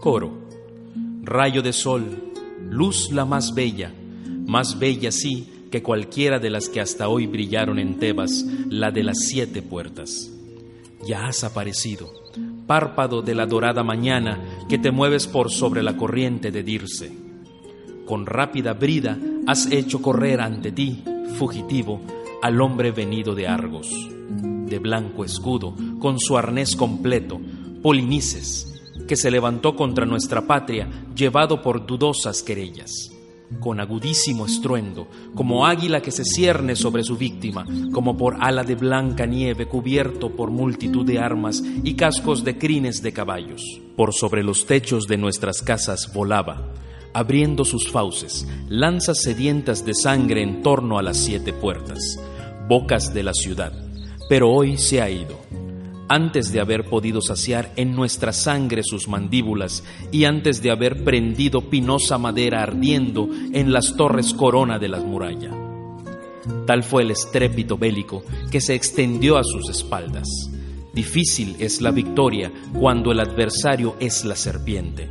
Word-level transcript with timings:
Coro. 0.00 0.30
Rayo 1.24 1.60
de 1.60 1.72
sol, 1.72 2.32
luz 2.70 3.10
la 3.10 3.24
más 3.24 3.52
bella, 3.52 3.92
más 4.46 4.78
bella 4.78 5.10
sí 5.10 5.66
que 5.72 5.82
cualquiera 5.82 6.38
de 6.38 6.50
las 6.50 6.68
que 6.68 6.80
hasta 6.80 7.08
hoy 7.08 7.26
brillaron 7.26 7.80
en 7.80 7.98
Tebas, 7.98 8.46
la 8.68 8.92
de 8.92 9.02
las 9.02 9.18
siete 9.18 9.60
puertas. 9.60 10.30
Ya 11.04 11.26
has 11.26 11.42
aparecido, 11.42 12.10
párpado 12.68 13.22
de 13.22 13.34
la 13.34 13.46
dorada 13.46 13.82
mañana 13.82 14.40
que 14.68 14.78
te 14.78 14.92
mueves 14.92 15.26
por 15.26 15.50
sobre 15.50 15.82
la 15.82 15.96
corriente 15.96 16.52
de 16.52 16.62
Dirce. 16.62 17.12
Con 18.06 18.24
rápida 18.24 18.74
brida 18.74 19.18
has 19.48 19.70
hecho 19.72 20.00
correr 20.00 20.40
ante 20.40 20.70
ti, 20.70 21.02
fugitivo, 21.34 22.00
al 22.40 22.60
hombre 22.60 22.92
venido 22.92 23.34
de 23.34 23.48
Argos, 23.48 23.90
de 24.30 24.78
blanco 24.78 25.24
escudo, 25.24 25.74
con 25.98 26.20
su 26.20 26.38
arnés 26.38 26.76
completo, 26.76 27.40
Polinices, 27.82 28.77
que 29.08 29.16
se 29.16 29.32
levantó 29.32 29.74
contra 29.74 30.06
nuestra 30.06 30.46
patria, 30.46 30.88
llevado 31.16 31.60
por 31.60 31.84
dudosas 31.84 32.44
querellas 32.44 33.10
con 33.60 33.80
agudísimo 33.80 34.46
estruendo, 34.46 35.08
como 35.34 35.66
águila 35.66 36.00
que 36.00 36.10
se 36.10 36.24
cierne 36.24 36.76
sobre 36.76 37.02
su 37.02 37.16
víctima, 37.16 37.66
como 37.92 38.16
por 38.16 38.36
ala 38.40 38.62
de 38.62 38.74
blanca 38.74 39.26
nieve 39.26 39.66
cubierto 39.66 40.30
por 40.30 40.50
multitud 40.50 41.06
de 41.06 41.18
armas 41.18 41.62
y 41.82 41.94
cascos 41.94 42.44
de 42.44 42.58
crines 42.58 43.02
de 43.02 43.12
caballos. 43.12 43.62
Por 43.96 44.12
sobre 44.12 44.42
los 44.42 44.66
techos 44.66 45.06
de 45.06 45.16
nuestras 45.16 45.62
casas 45.62 46.12
volaba, 46.12 46.72
abriendo 47.14 47.64
sus 47.64 47.90
fauces, 47.90 48.46
lanzas 48.68 49.22
sedientas 49.22 49.84
de 49.84 49.94
sangre 49.94 50.42
en 50.42 50.62
torno 50.62 50.98
a 50.98 51.02
las 51.02 51.16
siete 51.16 51.52
puertas, 51.52 52.20
bocas 52.68 53.14
de 53.14 53.22
la 53.22 53.32
ciudad. 53.32 53.72
Pero 54.28 54.50
hoy 54.50 54.76
se 54.76 55.00
ha 55.00 55.08
ido 55.08 55.38
antes 56.08 56.52
de 56.52 56.60
haber 56.60 56.84
podido 56.84 57.20
saciar 57.20 57.72
en 57.76 57.94
nuestra 57.94 58.32
sangre 58.32 58.82
sus 58.82 59.08
mandíbulas 59.08 59.84
y 60.10 60.24
antes 60.24 60.62
de 60.62 60.70
haber 60.70 61.04
prendido 61.04 61.68
pinosa 61.68 62.18
madera 62.18 62.62
ardiendo 62.62 63.28
en 63.52 63.72
las 63.72 63.96
torres 63.96 64.32
corona 64.32 64.78
de 64.78 64.88
las 64.88 65.04
murallas. 65.04 65.54
Tal 66.66 66.82
fue 66.82 67.02
el 67.02 67.10
estrépito 67.10 67.76
bélico 67.76 68.22
que 68.50 68.60
se 68.60 68.74
extendió 68.74 69.36
a 69.36 69.44
sus 69.44 69.68
espaldas. 69.68 70.28
Difícil 70.94 71.56
es 71.58 71.80
la 71.80 71.90
victoria 71.90 72.50
cuando 72.72 73.12
el 73.12 73.20
adversario 73.20 73.96
es 74.00 74.24
la 74.24 74.34
serpiente, 74.34 75.10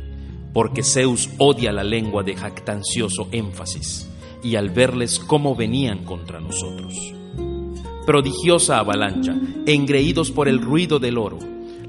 porque 0.52 0.82
Zeus 0.82 1.30
odia 1.38 1.72
la 1.72 1.84
lengua 1.84 2.22
de 2.24 2.34
jactancioso 2.34 3.28
énfasis, 3.30 4.08
y 4.42 4.56
al 4.56 4.70
verles 4.70 5.18
cómo 5.18 5.54
venían 5.54 6.04
contra 6.04 6.40
nosotros 6.40 7.17
prodigiosa 8.08 8.78
avalancha, 8.78 9.36
engreídos 9.66 10.30
por 10.30 10.48
el 10.48 10.62
ruido 10.62 10.98
del 10.98 11.18
oro, 11.18 11.38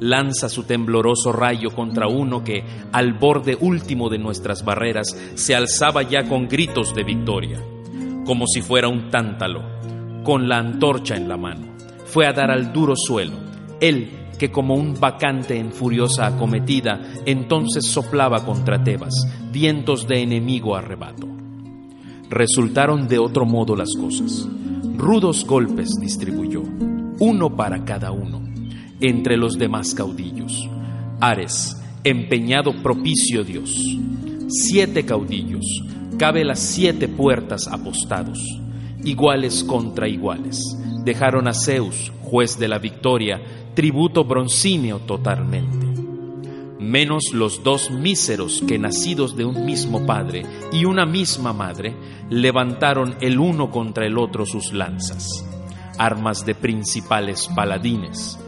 lanza 0.01 0.49
su 0.49 0.63
tembloroso 0.63 1.31
rayo 1.31 1.69
contra 1.69 2.09
uno 2.09 2.43
que, 2.43 2.61
al 2.91 3.13
borde 3.13 3.57
último 3.57 4.09
de 4.09 4.17
nuestras 4.17 4.65
barreras, 4.65 5.17
se 5.35 5.55
alzaba 5.55 6.01
ya 6.03 6.27
con 6.27 6.49
gritos 6.49 6.93
de 6.93 7.05
victoria, 7.05 7.63
como 8.25 8.47
si 8.47 8.61
fuera 8.61 8.89
un 8.89 9.09
tántalo, 9.09 9.63
con 10.25 10.49
la 10.49 10.57
antorcha 10.57 11.15
en 11.15 11.29
la 11.29 11.37
mano. 11.37 11.67
Fue 12.03 12.27
a 12.27 12.33
dar 12.33 12.51
al 12.51 12.73
duro 12.73 12.97
suelo, 12.97 13.37
él 13.79 14.09
que 14.37 14.51
como 14.51 14.75
un 14.75 14.99
vacante 14.99 15.57
en 15.57 15.71
furiosa 15.71 16.27
acometida, 16.27 17.13
entonces 17.25 17.85
soplaba 17.85 18.43
contra 18.43 18.83
Tebas, 18.83 19.25
vientos 19.53 20.05
de 20.05 20.21
enemigo 20.21 20.75
arrebato. 20.75 21.29
Resultaron 22.29 23.07
de 23.07 23.19
otro 23.19 23.45
modo 23.45 23.77
las 23.77 23.95
cosas 23.95 24.49
rudos 24.99 25.45
golpes 25.45 25.95
distribuyó, 25.99 26.61
uno 27.19 27.55
para 27.55 27.85
cada 27.85 28.11
uno, 28.11 28.43
entre 28.99 29.37
los 29.37 29.57
demás 29.57 29.95
caudillos. 29.95 30.69
Ares, 31.21 31.81
empeñado 32.03 32.73
propicio 32.83 33.45
Dios. 33.45 33.97
Siete 34.49 35.05
caudillos, 35.05 35.65
cabe 36.17 36.43
las 36.43 36.59
siete 36.59 37.07
puertas 37.07 37.67
apostados, 37.67 38.39
iguales 39.05 39.63
contra 39.63 40.09
iguales. 40.09 40.61
Dejaron 41.05 41.47
a 41.47 41.53
Zeus, 41.53 42.11
juez 42.21 42.59
de 42.59 42.67
la 42.67 42.77
victoria, 42.77 43.41
tributo 43.75 44.25
broncíneo 44.25 44.99
totalmente 44.99 45.88
menos 46.89 47.33
los 47.33 47.63
dos 47.63 47.91
míseros 47.91 48.63
que 48.67 48.79
nacidos 48.79 49.37
de 49.37 49.45
un 49.45 49.63
mismo 49.63 50.05
padre 50.07 50.43
y 50.71 50.85
una 50.85 51.05
misma 51.05 51.53
madre, 51.53 51.95
levantaron 52.29 53.15
el 53.21 53.39
uno 53.39 53.69
contra 53.69 54.07
el 54.07 54.17
otro 54.17 54.45
sus 54.45 54.73
lanzas, 54.73 55.45
armas 55.99 56.45
de 56.45 56.55
principales 56.55 57.47
paladines, 57.55 58.39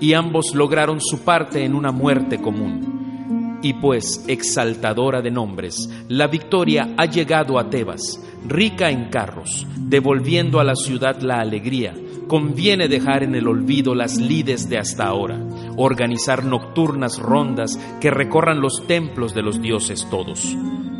y 0.00 0.14
ambos 0.14 0.54
lograron 0.54 1.00
su 1.00 1.20
parte 1.20 1.64
en 1.64 1.74
una 1.74 1.92
muerte 1.92 2.40
común. 2.40 3.60
Y 3.62 3.74
pues, 3.74 4.24
exaltadora 4.28 5.22
de 5.22 5.30
nombres, 5.30 5.88
la 6.08 6.26
victoria 6.26 6.94
ha 6.96 7.06
llegado 7.06 7.58
a 7.58 7.68
Tebas, 7.68 8.20
rica 8.46 8.90
en 8.90 9.10
carros, 9.10 9.66
devolviendo 9.76 10.58
a 10.60 10.64
la 10.64 10.74
ciudad 10.74 11.20
la 11.20 11.40
alegría, 11.40 11.94
conviene 12.28 12.88
dejar 12.88 13.22
en 13.22 13.34
el 13.34 13.46
olvido 13.46 13.94
las 13.94 14.18
lides 14.18 14.68
de 14.68 14.78
hasta 14.78 15.04
ahora, 15.04 15.38
organizar 15.76 16.44
nocturnas 16.44 17.18
rondas 17.18 17.78
que 18.00 18.10
recorran 18.10 18.60
los 18.60 18.86
templos 18.86 19.34
de 19.34 19.42
los 19.42 19.60
dioses 19.60 20.06
todos. 20.10 20.56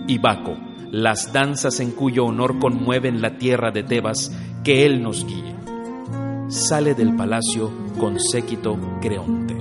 Y 0.06 0.18
Baco, 0.18 0.56
las 0.90 1.32
danzas 1.32 1.80
en 1.80 1.92
cuyo 1.92 2.24
honor 2.24 2.58
conmueven 2.58 3.20
la 3.20 3.36
tierra 3.36 3.70
de 3.70 3.82
Tebas, 3.82 4.30
que 4.62 4.86
él 4.86 5.02
nos 5.02 5.26
guíe. 5.26 5.54
Sale 6.48 6.94
del 6.94 7.16
palacio 7.16 7.70
con 7.98 8.20
séquito 8.20 8.78
Creonte. 9.00 9.56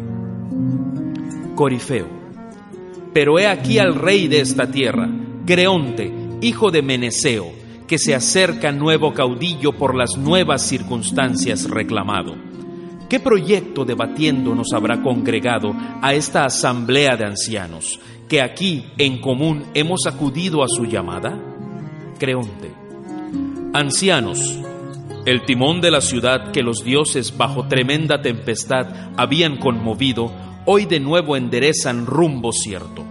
Corifeo. 1.56 2.08
Pero 3.14 3.40
he 3.40 3.48
aquí 3.48 3.80
al 3.80 3.96
rey 3.96 4.28
de 4.28 4.42
esta 4.42 4.70
tierra, 4.70 5.10
Creonte, 5.46 6.12
hijo 6.42 6.72
de 6.72 6.82
Meneceo, 6.82 7.52
que 7.88 7.98
se 7.98 8.16
acerca 8.16 8.72
nuevo 8.72 9.14
caudillo 9.14 9.74
por 9.74 9.96
las 9.96 10.18
nuevas 10.18 10.62
circunstancias 10.64 11.70
reclamado. 11.70 12.53
¿Qué 13.14 13.20
proyecto 13.20 13.86
debatiendo 13.86 14.56
nos 14.56 14.74
habrá 14.74 15.04
congregado 15.04 15.76
a 16.02 16.16
esta 16.16 16.46
asamblea 16.46 17.16
de 17.16 17.26
ancianos, 17.26 18.00
que 18.28 18.42
aquí 18.42 18.86
en 18.98 19.22
común 19.22 19.66
hemos 19.76 20.08
acudido 20.08 20.64
a 20.64 20.68
su 20.68 20.86
llamada? 20.86 21.40
Creonte. 22.18 22.72
Ancianos, 23.72 24.58
el 25.28 25.46
timón 25.46 25.80
de 25.80 25.92
la 25.92 26.02
ciudad 26.02 26.52
que 26.52 26.64
los 26.64 26.84
dioses 26.84 27.38
bajo 27.38 27.68
tremenda 27.68 28.24
tempestad 28.24 28.88
habían 29.16 29.58
conmovido, 29.58 30.32
hoy 30.66 30.86
de 30.88 31.00
nuevo 31.00 31.38
enderezan 31.38 32.08
rumbo 32.08 32.52
cierto. 32.52 33.04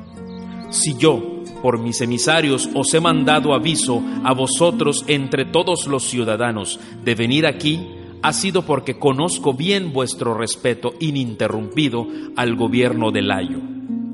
Si 0.70 0.96
yo, 0.98 1.44
por 1.62 1.78
mis 1.78 2.00
emisarios 2.00 2.68
os 2.74 2.92
he 2.92 3.00
mandado 3.00 3.54
aviso 3.54 4.02
a 4.24 4.34
vosotros 4.34 5.04
entre 5.06 5.44
todos 5.44 5.86
los 5.86 6.02
ciudadanos 6.02 6.80
de 7.04 7.14
venir 7.14 7.46
aquí, 7.46 8.01
ha 8.22 8.32
sido 8.32 8.64
porque 8.64 8.98
conozco 8.98 9.54
bien 9.54 9.92
vuestro 9.92 10.34
respeto 10.34 10.94
ininterrumpido 11.00 12.06
al 12.36 12.56
gobierno 12.56 13.10
de 13.10 13.22
Layo. 13.22 13.60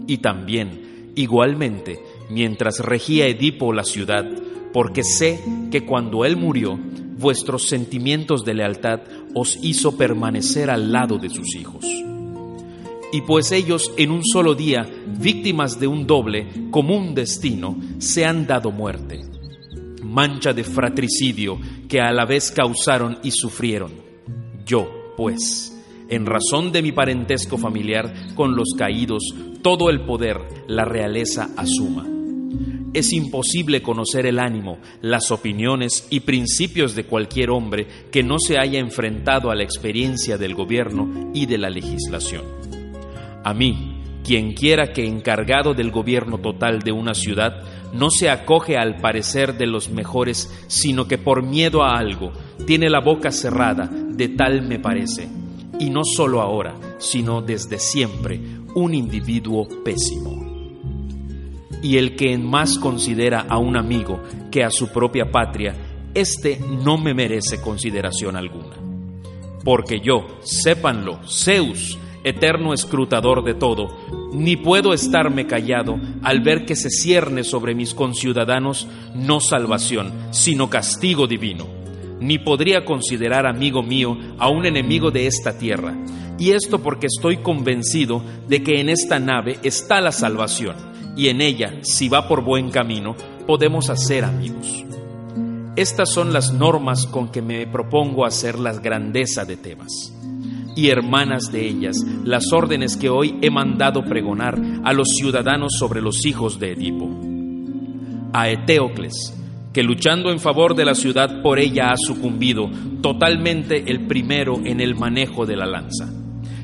Y 0.06 0.18
también, 0.18 1.12
igualmente, 1.14 2.02
mientras 2.30 2.80
regía 2.80 3.26
Edipo 3.26 3.72
la 3.72 3.84
ciudad, 3.84 4.26
porque 4.72 5.04
sé 5.04 5.40
que 5.70 5.84
cuando 5.84 6.24
él 6.24 6.36
murió, 6.36 6.78
vuestros 7.18 7.68
sentimientos 7.68 8.44
de 8.44 8.54
lealtad 8.54 9.00
os 9.34 9.58
hizo 9.62 9.96
permanecer 9.96 10.70
al 10.70 10.92
lado 10.92 11.18
de 11.18 11.28
sus 11.28 11.54
hijos 11.54 11.84
y 13.12 13.22
pues 13.22 13.52
ellos 13.52 13.92
en 13.96 14.10
un 14.10 14.24
solo 14.24 14.54
día, 14.54 14.88
víctimas 15.18 15.80
de 15.80 15.86
un 15.86 16.06
doble, 16.06 16.46
común 16.70 17.14
destino, 17.14 17.76
se 17.98 18.24
han 18.24 18.46
dado 18.46 18.70
muerte. 18.70 19.37
Mancha 20.08 20.52
de 20.52 20.64
fratricidio 20.64 21.58
que 21.88 22.00
a 22.00 22.10
la 22.12 22.24
vez 22.24 22.50
causaron 22.50 23.18
y 23.22 23.30
sufrieron. 23.30 23.92
Yo, 24.64 25.14
pues, 25.16 25.78
en 26.08 26.24
razón 26.24 26.72
de 26.72 26.82
mi 26.82 26.92
parentesco 26.92 27.58
familiar 27.58 28.34
con 28.34 28.56
los 28.56 28.74
caídos, 28.76 29.22
todo 29.62 29.90
el 29.90 30.00
poder 30.06 30.38
la 30.66 30.84
realeza 30.84 31.50
asuma. 31.56 32.06
Es 32.94 33.12
imposible 33.12 33.82
conocer 33.82 34.24
el 34.24 34.38
ánimo, 34.38 34.78
las 35.02 35.30
opiniones 35.30 36.06
y 36.08 36.20
principios 36.20 36.94
de 36.94 37.04
cualquier 37.04 37.50
hombre 37.50 37.86
que 38.10 38.22
no 38.22 38.38
se 38.38 38.58
haya 38.58 38.78
enfrentado 38.78 39.50
a 39.50 39.54
la 39.54 39.62
experiencia 39.62 40.38
del 40.38 40.54
gobierno 40.54 41.30
y 41.34 41.44
de 41.44 41.58
la 41.58 41.68
legislación. 41.68 42.44
A 43.44 43.52
mí, 43.52 43.87
quien 44.28 44.52
quiera 44.52 44.92
que 44.92 45.06
encargado 45.06 45.72
del 45.72 45.90
gobierno 45.90 46.36
total 46.36 46.80
de 46.80 46.92
una 46.92 47.14
ciudad 47.14 47.62
no 47.94 48.10
se 48.10 48.28
acoge 48.28 48.76
al 48.76 48.96
parecer 48.96 49.56
de 49.56 49.66
los 49.66 49.88
mejores, 49.88 50.52
sino 50.66 51.08
que 51.08 51.16
por 51.16 51.42
miedo 51.42 51.82
a 51.82 51.96
algo 51.96 52.32
tiene 52.66 52.90
la 52.90 53.00
boca 53.00 53.32
cerrada, 53.32 53.86
de 53.90 54.28
tal 54.28 54.60
me 54.68 54.78
parece, 54.78 55.30
y 55.80 55.88
no 55.88 56.02
solo 56.04 56.42
ahora, 56.42 56.74
sino 56.98 57.40
desde 57.40 57.78
siempre, 57.78 58.38
un 58.74 58.92
individuo 58.92 59.66
pésimo. 59.82 60.44
Y 61.82 61.96
el 61.96 62.14
que 62.14 62.34
en 62.34 62.44
más 62.44 62.76
considera 62.76 63.46
a 63.48 63.56
un 63.56 63.78
amigo 63.78 64.22
que 64.50 64.62
a 64.62 64.68
su 64.68 64.92
propia 64.92 65.30
patria, 65.32 65.74
éste 66.12 66.60
no 66.84 66.98
me 66.98 67.14
merece 67.14 67.62
consideración 67.62 68.36
alguna. 68.36 68.76
Porque 69.64 70.00
yo, 70.00 70.26
sépanlo, 70.42 71.18
Zeus, 71.26 71.98
eterno 72.28 72.72
escrutador 72.72 73.44
de 73.44 73.54
todo, 73.54 73.88
ni 74.32 74.56
puedo 74.56 74.92
estarme 74.92 75.46
callado 75.46 75.98
al 76.22 76.40
ver 76.40 76.64
que 76.64 76.76
se 76.76 76.90
cierne 76.90 77.44
sobre 77.44 77.74
mis 77.74 77.94
conciudadanos 77.94 78.88
no 79.14 79.40
salvación, 79.40 80.12
sino 80.30 80.70
castigo 80.70 81.26
divino. 81.26 81.66
Ni 82.20 82.38
podría 82.38 82.84
considerar 82.84 83.46
amigo 83.46 83.82
mío 83.82 84.16
a 84.38 84.48
un 84.48 84.66
enemigo 84.66 85.10
de 85.10 85.26
esta 85.26 85.56
tierra, 85.56 85.96
y 86.38 86.50
esto 86.50 86.80
porque 86.80 87.06
estoy 87.06 87.38
convencido 87.38 88.22
de 88.48 88.62
que 88.62 88.80
en 88.80 88.88
esta 88.88 89.18
nave 89.18 89.58
está 89.62 90.00
la 90.00 90.12
salvación, 90.12 90.76
y 91.16 91.28
en 91.28 91.40
ella, 91.40 91.78
si 91.82 92.08
va 92.08 92.28
por 92.28 92.42
buen 92.42 92.70
camino, 92.70 93.16
podemos 93.46 93.90
hacer 93.90 94.24
amigos. 94.24 94.84
Estas 95.76 96.12
son 96.12 96.32
las 96.32 96.52
normas 96.52 97.06
con 97.06 97.28
que 97.28 97.40
me 97.40 97.66
propongo 97.66 98.24
hacer 98.24 98.58
la 98.58 98.72
grandeza 98.72 99.44
de 99.44 99.56
Tebas 99.56 100.17
y 100.78 100.90
hermanas 100.90 101.50
de 101.50 101.66
ellas 101.66 101.96
las 102.22 102.52
órdenes 102.52 102.96
que 102.96 103.08
hoy 103.08 103.34
he 103.42 103.50
mandado 103.50 104.04
pregonar 104.04 104.56
a 104.84 104.92
los 104.92 105.08
ciudadanos 105.18 105.72
sobre 105.76 106.00
los 106.00 106.24
hijos 106.24 106.60
de 106.60 106.70
Edipo. 106.70 107.10
A 108.32 108.48
Eteocles, 108.48 109.36
que 109.72 109.82
luchando 109.82 110.30
en 110.30 110.38
favor 110.38 110.76
de 110.76 110.84
la 110.84 110.94
ciudad 110.94 111.42
por 111.42 111.58
ella 111.58 111.90
ha 111.90 111.96
sucumbido 111.96 112.70
totalmente 113.02 113.90
el 113.90 114.06
primero 114.06 114.60
en 114.64 114.80
el 114.80 114.94
manejo 114.94 115.46
de 115.46 115.56
la 115.56 115.66
lanza, 115.66 116.12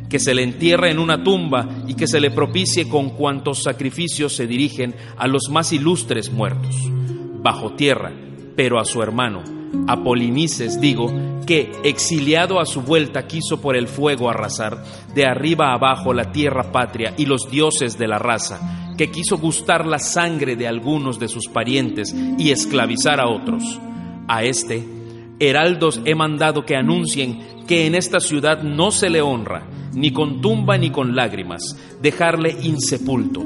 que 0.09 0.21
se 0.21 0.33
le 0.33 0.45
entierre 0.45 0.93
en 0.93 1.01
una 1.01 1.25
tumba 1.25 1.69
y 1.89 1.95
que 1.95 2.07
se 2.07 2.21
le 2.21 2.31
propicie 2.31 2.89
con 2.89 3.11
cuantos 3.11 3.65
sacrificios 3.65 4.33
se 4.33 4.47
dirigen 4.47 4.95
a 5.17 5.27
los 5.27 5.49
más 5.51 5.73
ilustres 5.73 6.31
muertos, 6.31 6.77
bajo 7.43 7.73
tierra, 7.73 8.13
pero 8.55 8.79
a 8.79 8.85
su 8.85 9.03
hermano, 9.03 9.43
Apolinices, 9.87 10.81
digo, 10.81 11.13
que, 11.47 11.73
exiliado 11.85 12.61
a 12.61 12.67
su 12.67 12.83
vuelta, 12.83 13.27
quiso 13.27 13.61
por 13.61 13.77
el 13.77 13.89
fuego 13.89 14.31
arrasar 14.31 14.83
de 15.15 15.27
arriba 15.27 15.73
abajo 15.73 16.13
la 16.13 16.33
tierra 16.33 16.73
patria 16.73 17.15
y 17.17 17.27
los 17.27 17.51
dioses 17.51 17.99
de 17.99 18.09
la 18.09 18.19
raza, 18.19 18.95
que 18.97 19.11
quiso 19.11 19.39
gustar 19.39 19.87
la 19.87 19.99
sangre 19.99 20.57
de 20.57 20.67
algunos 20.67 21.19
de 21.19 21.29
sus 21.29 21.49
parientes 21.49 22.15
y 22.39 22.51
esclavizar 22.51 23.21
a 23.21 23.29
otros. 23.29 23.81
A 24.27 24.43
este, 24.45 24.85
heraldos 25.39 26.01
he 26.05 26.15
mandado 26.15 26.65
que 26.65 26.77
anuncien 26.77 27.65
que 27.67 27.87
en 27.87 27.95
esta 27.95 28.21
ciudad 28.21 28.63
no 28.63 28.91
se 28.91 29.11
le 29.11 29.21
honra, 29.21 29.67
ni 29.93 30.13
con 30.13 30.41
tumba 30.41 30.79
ni 30.79 30.91
con 30.91 31.15
lágrimas, 31.15 31.77
dejarle 32.01 32.57
insepulto, 32.63 33.45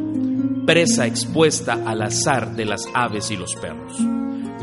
presa 0.66 1.06
expuesta 1.06 1.82
al 1.86 2.02
azar 2.02 2.54
de 2.54 2.64
las 2.64 2.88
aves 2.94 3.30
y 3.30 3.36
los 3.36 3.54
perros 3.54 4.17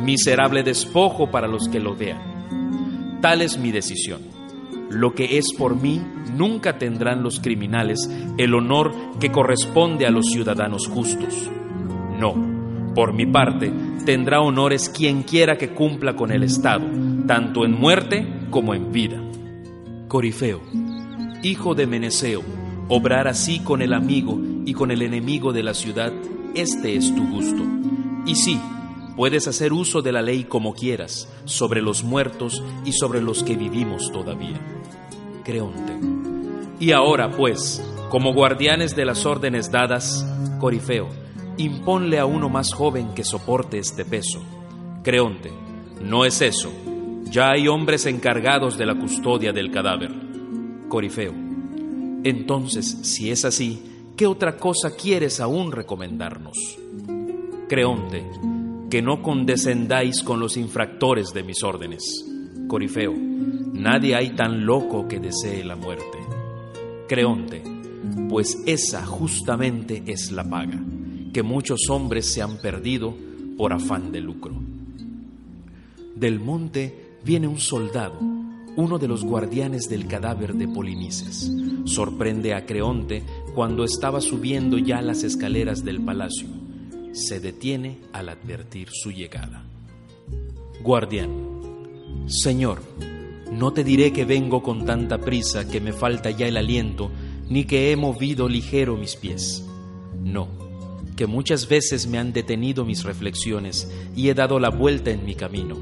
miserable 0.06 0.64
despojo 0.64 1.32
para 1.32 1.48
los 1.48 1.68
que 1.68 1.80
lo 1.80 1.96
vean. 1.96 3.20
Tal 3.22 3.42
es 3.42 3.58
mi 3.58 3.72
decisión. 3.72 4.22
Lo 4.90 5.14
que 5.14 5.38
es 5.38 5.52
por 5.58 5.76
mí, 5.76 6.00
nunca 6.38 6.78
tendrán 6.78 7.24
los 7.24 7.40
criminales 7.40 8.10
el 8.38 8.54
honor 8.54 8.94
que 9.20 9.32
corresponde 9.32 10.06
a 10.06 10.12
los 10.12 10.28
ciudadanos 10.28 10.88
justos. 10.88 11.50
No, 12.20 12.34
por 12.94 13.14
mi 13.14 13.26
parte, 13.26 13.74
tendrá 14.06 14.42
honores 14.42 14.90
quien 14.90 15.24
quiera 15.24 15.58
que 15.58 15.70
cumpla 15.70 16.16
con 16.16 16.32
el 16.32 16.44
Estado, 16.44 16.86
tanto 17.28 17.66
en 17.66 17.74
muerte 17.74 18.26
como 18.52 18.74
en 18.74 18.92
vida. 18.92 19.22
Corifeo, 20.08 20.62
hijo 21.42 21.74
de 21.74 21.88
Meneceo, 21.88 22.42
obrar 22.88 23.28
así 23.28 23.60
con 23.60 23.82
el 23.82 23.92
amigo 23.92 24.40
y 24.66 24.74
con 24.74 24.92
el 24.92 25.02
enemigo 25.02 25.52
de 25.52 25.64
la 25.64 25.74
ciudad, 25.74 26.14
este 26.54 26.96
es 26.96 27.14
tu 27.14 27.28
gusto. 27.28 27.64
Y 28.26 28.36
sí, 28.36 28.62
Puedes 29.16 29.48
hacer 29.48 29.74
uso 29.74 30.02
de 30.02 30.12
la 30.12 30.22
ley 30.22 30.44
como 30.44 30.74
quieras, 30.74 31.30
sobre 31.46 31.82
los 31.82 32.04
muertos 32.04 32.62
y 32.84 32.92
sobre 32.92 33.22
los 33.22 33.44
que 33.44 33.56
vivimos 33.56 34.12
todavía. 34.12 34.60
Creonte. 35.44 35.94
Y 36.80 36.92
ahora, 36.92 37.32
pues, 37.32 37.82
como 38.10 38.34
guardianes 38.34 38.96
de 38.96 39.06
las 39.06 39.26
órdenes 39.26 39.72
dadas, 39.72 40.26
Corifeo, 40.60 41.08
imponle 41.58 42.20
a 42.20 42.26
uno 42.26 42.50
más 42.50 42.74
joven 42.74 43.14
que 43.14 43.24
soporte 43.24 43.78
este 43.78 44.04
peso. 44.04 44.42
Creonte, 45.04 45.52
no 46.02 46.26
es 46.26 46.42
eso. 46.42 46.72
Ya 47.26 47.52
hay 47.52 47.68
hombres 47.68 48.06
encargados 48.06 48.78
de 48.78 48.86
la 48.86 48.96
custodia 48.96 49.54
del 49.54 49.72
cadáver. 49.72 50.12
Corifeo, 50.90 51.34
entonces, 52.26 52.98
si 53.04 53.30
es 53.30 53.46
así, 53.46 53.84
¿qué 54.18 54.26
otra 54.26 54.58
cosa 54.58 54.96
quieres 54.96 55.40
aún 55.40 55.72
recomendarnos? 55.72 56.58
Creonte, 57.70 58.24
que 58.90 59.02
no 59.02 59.22
condescendáis 59.22 60.22
con 60.22 60.40
los 60.40 60.58
infractores 60.58 61.34
de 61.34 61.44
mis 61.44 61.64
órdenes. 61.64 62.26
Corifeo, 62.68 63.14
nadie 63.16 64.16
hay 64.16 64.32
tan 64.32 64.66
loco 64.66 65.08
que 65.08 65.20
desee 65.20 65.64
la 65.64 65.76
muerte. 65.76 66.20
Creonte, 67.08 67.64
pues 68.30 68.62
esa 68.66 69.06
justamente 69.06 70.04
es 70.06 70.32
la 70.32 70.48
paga, 70.48 70.80
que 71.34 71.44
muchos 71.44 71.90
hombres 71.90 72.32
se 72.32 72.42
han 72.42 72.58
perdido 72.58 73.16
por 73.58 73.74
afán 73.74 74.12
de 74.12 74.22
lucro. 74.22 74.56
Del 76.16 76.40
monte 76.40 77.18
viene 77.24 77.48
un 77.48 77.60
soldado, 77.60 78.20
uno 78.78 78.98
de 78.98 79.08
los 79.08 79.24
guardianes 79.24 79.90
del 79.90 80.08
cadáver 80.08 80.54
de 80.54 80.68
Polinices. 80.68 81.52
Sorprende 81.86 82.54
a 82.54 82.66
Creonte 82.66 83.24
cuando 83.54 83.84
estaba 83.84 84.22
subiendo 84.22 84.78
ya 84.78 85.02
las 85.02 85.24
escaleras 85.24 85.84
del 85.84 86.02
palacio 86.02 86.65
se 87.16 87.40
detiene 87.40 87.98
al 88.12 88.30
advertir 88.30 88.90
su 88.92 89.10
llegada. 89.10 89.64
Guardián, 90.82 91.32
Señor, 92.28 92.82
no 93.52 93.72
te 93.72 93.84
diré 93.84 94.12
que 94.12 94.26
vengo 94.26 94.62
con 94.62 94.86
tanta 94.86 95.20
prisa 95.20 95.68
que 95.68 95.80
me 95.80 95.94
falta 95.94 96.30
ya 96.30 96.46
el 96.46 96.58
aliento, 96.58 97.10
ni 97.50 97.64
que 97.64 97.92
he 97.92 97.96
movido 97.96 98.50
ligero 98.50 98.98
mis 98.98 99.16
pies. 99.16 99.64
No, 100.22 100.50
que 101.16 101.26
muchas 101.26 101.70
veces 101.70 102.06
me 102.06 102.18
han 102.18 102.34
detenido 102.34 102.84
mis 102.84 103.04
reflexiones 103.04 103.90
y 104.16 104.28
he 104.28 104.34
dado 104.34 104.60
la 104.60 104.70
vuelta 104.70 105.12
en 105.12 105.26
mi 105.26 105.36
camino, 105.36 105.78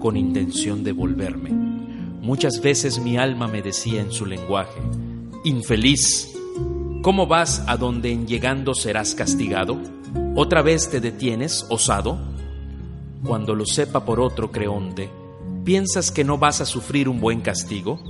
con 0.00 0.16
intención 0.16 0.82
de 0.82 0.92
volverme. 0.92 1.50
Muchas 1.50 2.60
veces 2.60 2.98
mi 2.98 3.16
alma 3.16 3.46
me 3.46 3.62
decía 3.62 4.00
en 4.00 4.10
su 4.10 4.26
lenguaje, 4.26 4.80
Infeliz, 5.44 6.34
¿cómo 7.02 7.26
vas 7.28 7.62
a 7.68 7.76
donde 7.76 8.10
en 8.10 8.26
llegando 8.26 8.74
serás 8.74 9.14
castigado? 9.14 10.01
¿Otra 10.34 10.62
vez 10.62 10.88
te 10.88 10.98
detienes, 10.98 11.66
osado? 11.68 12.18
Cuando 13.22 13.54
lo 13.54 13.66
sepa 13.66 14.06
por 14.06 14.18
otro 14.18 14.50
creonte, 14.50 15.10
¿piensas 15.62 16.10
que 16.10 16.24
no 16.24 16.38
vas 16.38 16.62
a 16.62 16.64
sufrir 16.64 17.06
un 17.10 17.20
buen 17.20 17.42
castigo? 17.42 18.00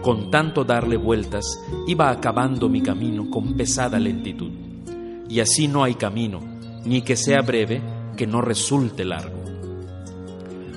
Con 0.00 0.30
tanto 0.30 0.64
darle 0.64 0.96
vueltas, 0.96 1.44
iba 1.86 2.08
acabando 2.08 2.70
mi 2.70 2.80
camino 2.80 3.28
con 3.28 3.58
pesada 3.58 3.98
lentitud. 3.98 4.50
Y 5.28 5.40
así 5.40 5.68
no 5.68 5.84
hay 5.84 5.96
camino, 5.96 6.40
ni 6.86 7.02
que 7.02 7.14
sea 7.14 7.42
breve, 7.42 7.82
que 8.16 8.26
no 8.26 8.40
resulte 8.40 9.04
largo. 9.04 9.42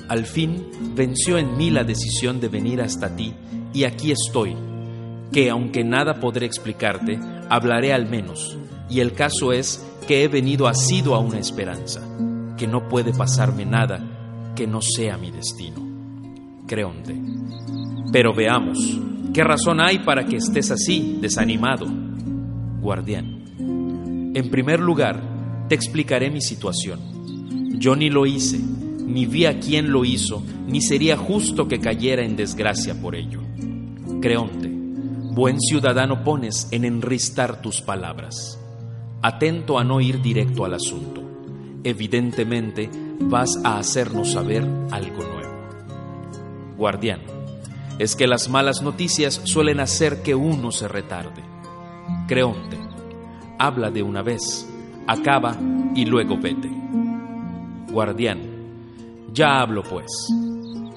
Al 0.10 0.26
fin 0.26 0.66
venció 0.94 1.38
en 1.38 1.56
mí 1.56 1.70
la 1.70 1.86
decisión 1.86 2.42
de 2.42 2.50
venir 2.50 2.82
hasta 2.82 3.16
ti, 3.16 3.34
y 3.74 3.86
aquí 3.86 4.12
estoy, 4.12 4.58
que 5.32 5.50
aunque 5.50 5.86
nada 5.86 6.20
podré 6.20 6.46
explicarte, 6.46 7.18
hablaré 7.48 7.94
al 7.94 8.10
menos, 8.10 8.58
y 8.92 9.00
el 9.00 9.14
caso 9.14 9.54
es 9.54 9.88
que 10.06 10.24
he 10.24 10.28
venido 10.28 10.68
asido 10.68 11.16
a 11.16 11.20
una 11.20 11.40
esperanza, 11.40 12.02
que 12.58 12.68
no 12.68 12.90
puede 12.90 13.14
pasarme 13.14 13.66
nada 13.66 14.52
que 14.56 14.68
no 14.68 14.82
sea 14.82 15.18
mi 15.18 15.32
destino. 15.32 15.78
Creonte. 16.68 17.16
Pero 18.12 18.36
veamos, 18.36 18.78
¿qué 19.34 19.46
razón 19.46 19.80
hay 19.80 20.00
para 20.00 20.26
que 20.26 20.36
estés 20.36 20.72
así, 20.72 21.18
desanimado? 21.22 21.88
Guardián. 22.82 24.34
En 24.36 24.50
primer 24.52 24.82
lugar, 24.82 25.22
te 25.70 25.76
explicaré 25.76 26.30
mi 26.30 26.42
situación. 26.42 27.00
Yo 27.80 27.96
ni 27.96 28.10
lo 28.10 28.26
hice, 28.26 28.60
ni 28.60 29.26
vi 29.26 29.46
a 29.46 29.58
quién 29.62 29.92
lo 29.92 30.04
hizo, 30.04 30.44
ni 30.68 30.82
sería 30.82 31.16
justo 31.16 31.70
que 31.70 31.80
cayera 31.80 32.26
en 32.26 32.36
desgracia 32.36 33.00
por 33.02 33.16
ello. 33.16 33.40
Creonte, 34.22 34.70
buen 35.34 35.62
ciudadano 35.62 36.26
pones 36.26 36.68
en 36.72 36.84
enristar 36.84 37.62
tus 37.62 37.82
palabras 37.82 38.61
atento 39.22 39.78
a 39.78 39.84
no 39.84 40.02
ir 40.02 40.22
directo 40.22 40.66
al 40.66 40.74
asunto. 40.74 41.22
Evidentemente 41.84 42.90
vas 43.20 43.60
a 43.64 43.78
hacernos 43.78 44.32
saber 44.32 44.64
algo 44.92 45.24
nuevo. 45.24 45.52
Guardián, 46.78 47.22
es 48.00 48.16
que 48.16 48.28
las 48.28 48.50
malas 48.50 48.82
noticias 48.82 49.42
suelen 49.44 49.80
hacer 49.80 50.24
que 50.24 50.34
uno 50.34 50.72
se 50.72 50.88
retarde. 50.88 51.44
Creonte, 52.28 52.78
habla 53.60 53.92
de 53.92 54.02
una 54.02 54.24
vez, 54.24 54.68
acaba 55.06 55.56
y 55.96 56.06
luego 56.06 56.38
vete. 56.38 56.70
Guardián, 57.92 58.40
ya 59.34 59.60
hablo 59.60 59.84
pues. 59.84 60.12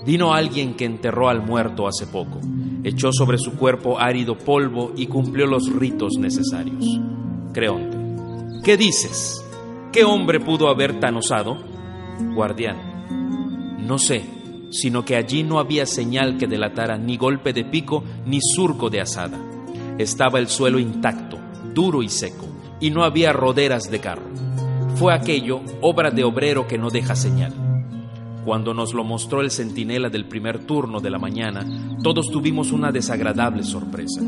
Vino 0.06 0.32
alguien 0.34 0.74
que 0.74 0.84
enterró 0.84 1.28
al 1.28 1.42
muerto 1.42 1.86
hace 1.86 2.06
poco, 2.06 2.40
echó 2.82 3.10
sobre 3.12 3.38
su 3.38 3.52
cuerpo 3.52 3.98
árido 3.98 4.36
polvo 4.38 4.92
y 4.96 5.06
cumplió 5.06 5.46
los 5.46 5.70
ritos 5.74 6.14
necesarios. 6.18 6.84
Creonte, 7.52 7.93
¿Qué 8.62 8.76
dices? 8.76 9.44
¿Qué 9.92 10.04
hombre 10.04 10.40
pudo 10.40 10.68
haber 10.68 11.00
tan 11.00 11.16
osado? 11.16 11.58
Guardián. 12.34 12.76
No 13.86 13.98
sé, 13.98 14.24
sino 14.70 15.04
que 15.04 15.16
allí 15.16 15.42
no 15.42 15.58
había 15.58 15.86
señal 15.86 16.38
que 16.38 16.46
delatara 16.46 16.96
ni 16.96 17.16
golpe 17.16 17.52
de 17.52 17.64
pico 17.64 18.04
ni 18.24 18.40
surco 18.40 18.90
de 18.90 19.00
asada. 19.00 19.38
Estaba 19.98 20.38
el 20.38 20.48
suelo 20.48 20.78
intacto, 20.78 21.38
duro 21.74 22.02
y 22.02 22.08
seco, 22.08 22.46
y 22.80 22.90
no 22.90 23.04
había 23.04 23.32
roderas 23.32 23.90
de 23.90 24.00
carro. 24.00 24.28
Fue 24.96 25.12
aquello 25.12 25.60
obra 25.80 26.10
de 26.10 26.24
obrero 26.24 26.66
que 26.66 26.78
no 26.78 26.90
deja 26.90 27.16
señal. 27.16 27.52
Cuando 28.44 28.72
nos 28.72 28.94
lo 28.94 29.04
mostró 29.04 29.40
el 29.40 29.50
centinela 29.50 30.08
del 30.08 30.26
primer 30.26 30.60
turno 30.60 31.00
de 31.00 31.10
la 31.10 31.18
mañana, 31.18 31.64
todos 32.02 32.30
tuvimos 32.30 32.72
una 32.72 32.92
desagradable 32.92 33.62
sorpresa. 33.62 34.22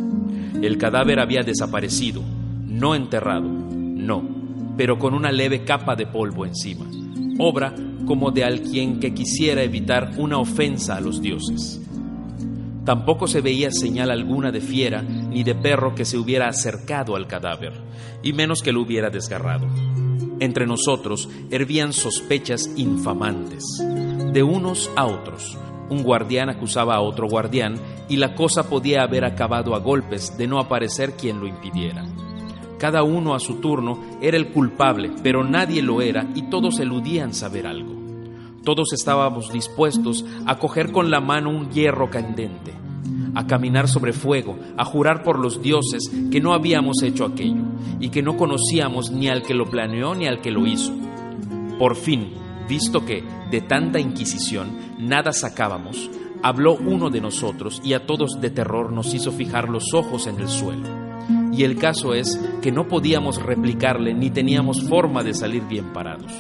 El 0.60 0.78
cadáver 0.78 1.20
había 1.20 1.42
desaparecido, 1.42 2.22
no 2.66 2.94
enterrado, 2.94 3.65
no, 4.06 4.22
pero 4.76 4.98
con 4.98 5.14
una 5.14 5.32
leve 5.32 5.64
capa 5.64 5.96
de 5.96 6.06
polvo 6.06 6.46
encima, 6.46 6.86
obra 7.38 7.74
como 8.06 8.30
de 8.30 8.44
alguien 8.44 9.00
que 9.00 9.12
quisiera 9.12 9.62
evitar 9.62 10.12
una 10.16 10.38
ofensa 10.38 10.96
a 10.96 11.00
los 11.00 11.20
dioses. 11.20 11.80
Tampoco 12.84 13.26
se 13.26 13.40
veía 13.40 13.72
señal 13.72 14.12
alguna 14.12 14.52
de 14.52 14.60
fiera 14.60 15.02
ni 15.02 15.42
de 15.42 15.56
perro 15.56 15.96
que 15.96 16.04
se 16.04 16.18
hubiera 16.18 16.48
acercado 16.48 17.16
al 17.16 17.26
cadáver, 17.26 17.72
y 18.22 18.32
menos 18.32 18.62
que 18.62 18.72
lo 18.72 18.82
hubiera 18.82 19.10
desgarrado. 19.10 19.66
Entre 20.38 20.66
nosotros 20.66 21.28
hervían 21.50 21.92
sospechas 21.92 22.70
infamantes, 22.76 23.64
de 24.32 24.42
unos 24.42 24.90
a 24.94 25.06
otros. 25.06 25.58
Un 25.88 26.02
guardián 26.02 26.48
acusaba 26.48 26.94
a 26.94 27.00
otro 27.00 27.28
guardián 27.28 27.76
y 28.08 28.16
la 28.16 28.34
cosa 28.34 28.68
podía 28.68 29.02
haber 29.02 29.24
acabado 29.24 29.74
a 29.74 29.78
golpes 29.78 30.36
de 30.36 30.46
no 30.46 30.58
aparecer 30.60 31.12
quien 31.12 31.40
lo 31.40 31.46
impidiera. 31.46 32.04
Cada 32.78 33.02
uno 33.02 33.34
a 33.34 33.40
su 33.40 33.54
turno 33.54 34.00
era 34.20 34.36
el 34.36 34.48
culpable, 34.48 35.10
pero 35.22 35.42
nadie 35.42 35.82
lo 35.82 36.02
era 36.02 36.26
y 36.34 36.42
todos 36.50 36.78
eludían 36.78 37.32
saber 37.32 37.66
algo. 37.66 37.94
Todos 38.64 38.92
estábamos 38.92 39.52
dispuestos 39.52 40.24
a 40.44 40.58
coger 40.58 40.92
con 40.92 41.10
la 41.10 41.20
mano 41.20 41.50
un 41.50 41.70
hierro 41.70 42.10
candente, 42.10 42.74
a 43.34 43.46
caminar 43.46 43.88
sobre 43.88 44.12
fuego, 44.12 44.58
a 44.76 44.84
jurar 44.84 45.22
por 45.22 45.38
los 45.38 45.62
dioses 45.62 46.10
que 46.30 46.40
no 46.40 46.52
habíamos 46.52 47.02
hecho 47.02 47.24
aquello 47.24 47.62
y 48.00 48.10
que 48.10 48.22
no 48.22 48.36
conocíamos 48.36 49.10
ni 49.10 49.28
al 49.28 49.42
que 49.42 49.54
lo 49.54 49.66
planeó 49.66 50.14
ni 50.14 50.26
al 50.26 50.40
que 50.40 50.50
lo 50.50 50.66
hizo. 50.66 50.92
Por 51.78 51.96
fin, 51.96 52.32
visto 52.68 53.06
que, 53.06 53.22
de 53.50 53.60
tanta 53.60 54.00
inquisición, 54.00 54.76
nada 54.98 55.32
sacábamos, 55.32 56.10
habló 56.42 56.74
uno 56.74 57.08
de 57.08 57.20
nosotros 57.20 57.80
y 57.84 57.92
a 57.94 58.06
todos 58.06 58.40
de 58.40 58.50
terror 58.50 58.92
nos 58.92 59.14
hizo 59.14 59.32
fijar 59.32 59.68
los 59.68 59.94
ojos 59.94 60.26
en 60.26 60.40
el 60.40 60.48
suelo. 60.48 60.95
Y 61.56 61.64
el 61.64 61.76
caso 61.76 62.12
es 62.14 62.38
que 62.60 62.70
no 62.70 62.86
podíamos 62.86 63.42
replicarle 63.42 64.12
ni 64.14 64.30
teníamos 64.30 64.82
forma 64.82 65.22
de 65.22 65.34
salir 65.34 65.62
bien 65.62 65.92
parados 65.92 66.32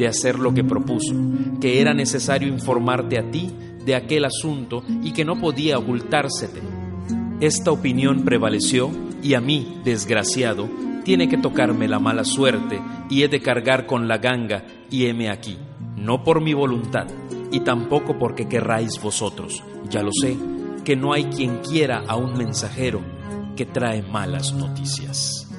de 0.00 0.08
hacer 0.08 0.38
lo 0.38 0.54
que 0.54 0.64
propuso, 0.64 1.14
que 1.60 1.78
era 1.82 1.92
necesario 1.92 2.48
informarte 2.48 3.18
a 3.18 3.30
ti 3.30 3.50
de 3.84 3.94
aquel 3.94 4.24
asunto 4.24 4.82
y 5.02 5.12
que 5.12 5.26
no 5.26 5.38
podía 5.38 5.78
ocultársete. 5.78 6.62
Esta 7.40 7.70
opinión 7.70 8.24
prevaleció 8.24 8.90
y 9.22 9.34
a 9.34 9.42
mí, 9.42 9.78
desgraciado, 9.84 10.70
tiene 11.04 11.28
que 11.28 11.36
tocarme 11.36 11.86
la 11.86 11.98
mala 11.98 12.24
suerte 12.24 12.80
y 13.10 13.24
he 13.24 13.28
de 13.28 13.42
cargar 13.42 13.84
con 13.84 14.08
la 14.08 14.16
ganga 14.16 14.64
y 14.90 15.04
heme 15.04 15.28
aquí, 15.28 15.58
no 15.96 16.24
por 16.24 16.40
mi 16.40 16.54
voluntad 16.54 17.06
y 17.52 17.60
tampoco 17.60 18.18
porque 18.18 18.48
querráis 18.48 18.98
vosotros, 19.02 19.62
ya 19.90 20.02
lo 20.02 20.12
sé, 20.12 20.34
que 20.82 20.96
no 20.96 21.12
hay 21.12 21.24
quien 21.24 21.58
quiera 21.58 22.04
a 22.08 22.16
un 22.16 22.38
mensajero 22.38 23.19
que 23.56 23.66
trae 23.66 24.02
malas 24.02 24.52
noticias. 24.52 25.49